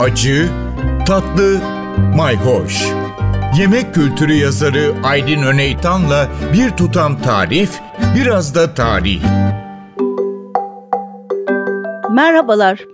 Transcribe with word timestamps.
acı, 0.00 0.48
tatlı, 1.06 1.60
mayhoş. 2.16 2.86
Yemek 3.58 3.94
kültürü 3.94 4.32
yazarı 4.32 4.94
Aydın 5.04 5.42
Öneytan'la 5.42 6.28
bir 6.52 6.70
tutam 6.70 7.22
tarif, 7.22 7.70
biraz 8.16 8.54
da 8.54 8.74
tarih. 8.74 9.22
Merhabalar. 12.10 12.84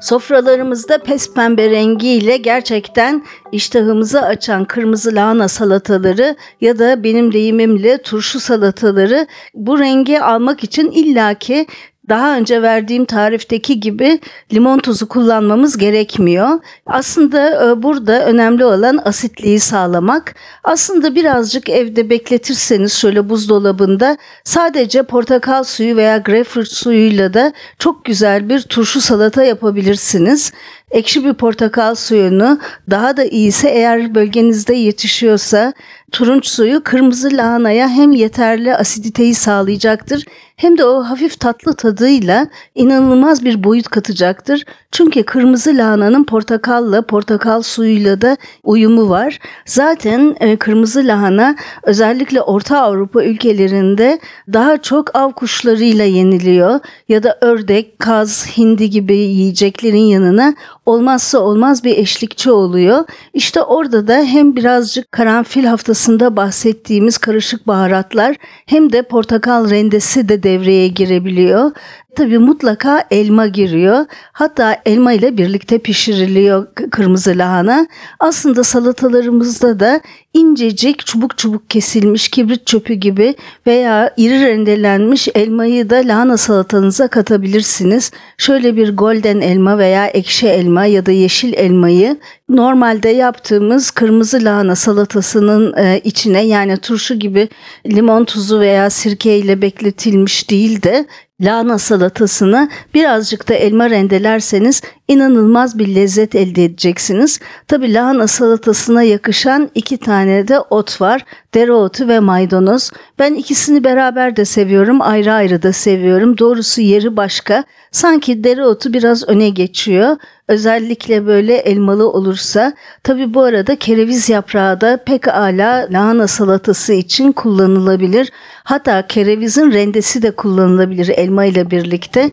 Sofralarımızda 0.00 0.98
pes 0.98 1.34
pembe 1.34 1.70
rengiyle 1.70 2.36
gerçekten 2.36 3.24
iştahımızı 3.52 4.22
açan 4.22 4.64
kırmızı 4.64 5.14
lahana 5.14 5.48
salataları 5.48 6.36
ya 6.60 6.78
da 6.78 7.04
benim 7.04 7.32
deyimimle 7.32 8.02
turşu 8.02 8.40
salataları 8.40 9.26
bu 9.54 9.78
rengi 9.78 10.20
almak 10.20 10.64
için 10.64 10.90
illaki 10.90 11.66
daha 12.10 12.36
önce 12.36 12.62
verdiğim 12.62 13.04
tarifteki 13.04 13.80
gibi 13.80 14.20
limon 14.52 14.78
tuzu 14.78 15.08
kullanmamız 15.08 15.76
gerekmiyor. 15.78 16.48
Aslında 16.86 17.70
e, 17.70 17.82
burada 17.82 18.26
önemli 18.26 18.64
olan 18.64 19.00
asitliği 19.04 19.60
sağlamak. 19.60 20.34
Aslında 20.64 21.14
birazcık 21.14 21.68
evde 21.68 22.10
bekletirseniz 22.10 22.92
şöyle 22.92 23.28
buzdolabında 23.28 24.16
sadece 24.44 25.02
portakal 25.02 25.64
suyu 25.64 25.96
veya 25.96 26.18
greyfurt 26.18 26.68
suyuyla 26.68 27.34
da 27.34 27.52
çok 27.78 28.04
güzel 28.04 28.48
bir 28.48 28.62
turşu 28.62 29.00
salata 29.00 29.42
yapabilirsiniz 29.44 30.52
ekşi 30.90 31.24
bir 31.24 31.34
portakal 31.34 31.94
suyunu 31.94 32.58
daha 32.90 33.16
da 33.16 33.24
iyisi 33.24 33.68
eğer 33.68 34.14
bölgenizde 34.14 34.74
yetişiyorsa 34.74 35.72
turunç 36.12 36.46
suyu 36.46 36.84
kırmızı 36.84 37.28
lahanaya 37.32 37.88
hem 37.88 38.12
yeterli 38.12 38.76
asiditeyi 38.76 39.34
sağlayacaktır 39.34 40.24
hem 40.60 40.78
de 40.78 40.84
o 40.84 41.02
hafif 41.02 41.40
tatlı 41.40 41.74
tadıyla 41.74 42.46
inanılmaz 42.74 43.44
bir 43.44 43.64
boyut 43.64 43.88
katacaktır. 43.88 44.64
Çünkü 44.92 45.22
kırmızı 45.22 45.76
lahananın 45.76 46.24
portakalla, 46.24 47.02
portakal 47.02 47.62
suyuyla 47.62 48.20
da 48.20 48.36
uyumu 48.62 49.08
var. 49.08 49.38
Zaten 49.66 50.36
e, 50.40 50.56
kırmızı 50.56 51.00
lahana 51.06 51.56
özellikle 51.82 52.42
Orta 52.42 52.80
Avrupa 52.80 53.24
ülkelerinde 53.24 54.20
daha 54.52 54.82
çok 54.82 55.16
av 55.16 55.32
kuşlarıyla 55.32 56.04
yeniliyor 56.04 56.80
ya 57.08 57.22
da 57.22 57.38
ördek, 57.40 57.98
kaz, 57.98 58.46
hindi 58.56 58.90
gibi 58.90 59.16
yiyeceklerin 59.16 59.98
yanına 59.98 60.54
olmazsa 60.86 61.38
olmaz 61.38 61.84
bir 61.84 61.96
eşlikçi 61.96 62.50
oluyor. 62.50 63.04
İşte 63.34 63.62
orada 63.62 64.08
da 64.08 64.16
hem 64.16 64.56
birazcık 64.56 65.12
karanfil 65.12 65.64
haftasında 65.64 66.36
bahsettiğimiz 66.36 67.18
karışık 67.18 67.66
baharatlar 67.66 68.36
hem 68.66 68.92
de 68.92 69.02
portakal 69.02 69.70
rendesi 69.70 70.28
de 70.28 70.42
devreye 70.42 70.88
girebiliyor. 70.88 71.70
Tabii 72.16 72.38
mutlaka 72.38 73.04
elma 73.10 73.46
giriyor. 73.46 74.06
Hatta 74.32 74.82
elma 74.86 75.12
ile 75.12 75.36
birlikte 75.36 75.78
pişiriliyor 75.78 76.66
kırmızı 76.90 77.30
lahana. 77.38 77.86
Aslında 78.20 78.64
salatalarımızda 78.64 79.80
da 79.80 80.00
incecik 80.34 81.06
çubuk 81.06 81.38
çubuk 81.38 81.70
kesilmiş 81.70 82.28
kibrit 82.28 82.66
çöpü 82.66 82.94
gibi 82.94 83.34
veya 83.66 84.14
iri 84.16 84.46
rendelenmiş 84.46 85.28
elmayı 85.34 85.90
da 85.90 85.96
lahana 85.96 86.36
salatanıza 86.36 87.08
katabilirsiniz. 87.08 88.10
Şöyle 88.38 88.76
bir 88.76 88.96
golden 88.96 89.40
elma 89.40 89.78
veya 89.78 90.06
ekşi 90.06 90.48
elma 90.48 90.84
ya 90.84 91.06
da 91.06 91.10
yeşil 91.12 91.52
elmayı 91.52 92.16
normalde 92.48 93.08
yaptığımız 93.08 93.90
kırmızı 93.90 94.44
lahana 94.44 94.76
salatasının 94.76 95.74
e, 95.76 96.00
içine 96.04 96.40
yani 96.42 96.76
turşu 96.76 97.14
gibi 97.14 97.48
limon 97.86 98.24
tuzu 98.24 98.60
veya 98.60 98.90
sirke 98.90 99.38
ile 99.38 99.62
bekletilmiş 99.62 100.50
değil 100.50 100.82
de 100.82 101.06
lahana 101.40 101.78
salatasını 101.78 102.68
birazcık 102.94 103.48
da 103.48 103.54
elma 103.54 103.90
rendelerseniz 103.90 104.82
inanılmaz 105.10 105.78
bir 105.78 105.94
lezzet 105.94 106.34
elde 106.34 106.64
edeceksiniz. 106.64 107.40
Tabi 107.68 107.94
lahana 107.94 108.26
salatasına 108.26 109.02
yakışan 109.02 109.70
iki 109.74 109.96
tane 109.96 110.48
de 110.48 110.60
ot 110.60 111.00
var. 111.00 111.24
Dereotu 111.54 112.08
ve 112.08 112.20
maydanoz. 112.20 112.90
Ben 113.18 113.34
ikisini 113.34 113.84
beraber 113.84 114.36
de 114.36 114.44
seviyorum, 114.44 115.02
ayrı 115.02 115.32
ayrı 115.32 115.62
da 115.62 115.72
seviyorum. 115.72 116.38
Doğrusu 116.38 116.80
yeri 116.80 117.16
başka. 117.16 117.64
Sanki 117.92 118.44
dereotu 118.44 118.92
biraz 118.92 119.28
öne 119.28 119.48
geçiyor. 119.48 120.16
Özellikle 120.48 121.26
böyle 121.26 121.56
elmalı 121.56 122.12
olursa. 122.12 122.72
Tabi 123.02 123.34
bu 123.34 123.42
arada 123.42 123.76
kereviz 123.76 124.28
yaprağı 124.28 124.80
da 124.80 125.04
pek 125.06 125.28
ala 125.28 125.88
lahana 125.90 126.26
salatası 126.26 126.92
için 126.92 127.32
kullanılabilir. 127.32 128.32
Hatta 128.64 129.06
kerevizin 129.06 129.72
rendesi 129.72 130.22
de 130.22 130.30
kullanılabilir 130.30 131.08
elma 131.08 131.44
ile 131.44 131.70
birlikte 131.70 132.30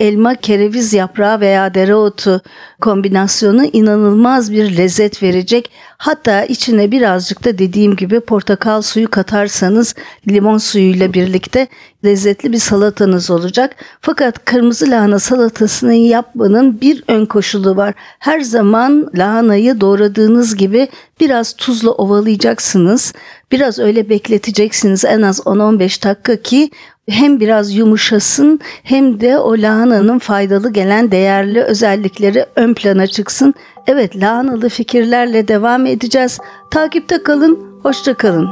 elma, 0.00 0.34
kereviz 0.34 0.92
yaprağı 0.92 1.40
veya 1.40 1.74
dereotu 1.74 2.40
kombinasyonu 2.80 3.64
inanılmaz 3.64 4.52
bir 4.52 4.76
lezzet 4.76 5.22
verecek. 5.22 5.70
Hatta 5.98 6.44
içine 6.44 6.90
birazcık 6.90 7.44
da 7.44 7.58
dediğim 7.58 7.96
gibi 7.96 8.20
portakal 8.20 8.82
suyu 8.82 9.10
katarsanız 9.10 9.94
limon 10.28 10.58
suyuyla 10.58 11.12
birlikte 11.12 11.66
lezzetli 12.04 12.52
bir 12.52 12.58
salatanız 12.58 13.30
olacak. 13.30 13.76
Fakat 14.00 14.44
kırmızı 14.44 14.90
lahana 14.90 15.18
salatasını 15.18 15.94
yapmanın 15.94 16.80
bir 16.80 17.04
ön 17.08 17.26
koşulu 17.26 17.76
var. 17.76 17.94
Her 18.18 18.40
zaman 18.40 19.10
lahanayı 19.14 19.80
doğradığınız 19.80 20.56
gibi 20.56 20.88
biraz 21.20 21.56
tuzla 21.56 21.90
ovalayacaksınız. 21.90 23.12
Biraz 23.52 23.78
öyle 23.78 24.08
bekleteceksiniz 24.08 25.04
en 25.04 25.22
az 25.22 25.38
10-15 25.38 26.04
dakika 26.04 26.36
ki 26.36 26.70
hem 27.08 27.40
biraz 27.40 27.74
yumuşasın 27.74 28.60
hem 28.82 29.20
de 29.20 29.38
o 29.38 29.52
lahananın 29.52 30.18
faydalı 30.18 30.72
gelen 30.72 31.10
değerli 31.10 31.62
özellikleri 31.62 32.46
ön 32.56 32.74
plana 32.74 33.06
çıksın. 33.06 33.54
Evet 33.86 34.16
lahanalı 34.16 34.68
fikirlerle 34.68 35.48
devam 35.48 35.86
edeceğiz. 35.86 36.38
Takipte 36.70 37.22
kalın, 37.22 37.58
hoşça 37.82 38.14
kalın. 38.14 38.48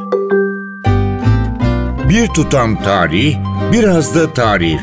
Bir 2.09 2.27
tutam 2.27 2.83
tarih, 2.83 3.37
biraz 3.73 4.15
da 4.15 4.33
tarif. 4.33 4.81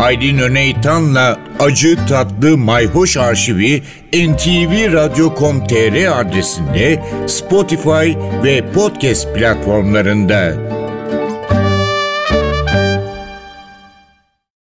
Aydın 0.00 0.38
Öneytan'la 0.38 1.38
Acı 1.58 1.96
Tatlı 2.08 2.58
Mayhoş 2.58 3.16
Arşivi 3.16 3.82
ntvradio.com.tr 4.12 6.20
adresinde 6.20 7.02
Spotify 7.26 8.12
ve 8.44 8.72
podcast 8.72 9.34
platformlarında. 9.34 10.79